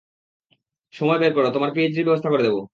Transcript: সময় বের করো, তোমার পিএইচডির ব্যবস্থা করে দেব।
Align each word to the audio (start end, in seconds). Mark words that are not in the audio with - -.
সময় 0.93 1.19
বের 1.19 1.31
করো, 1.35 1.47
তোমার 1.51 1.69
পিএইচডির 1.73 2.07
ব্যবস্থা 2.07 2.29
করে 2.31 2.43
দেব। 2.43 2.57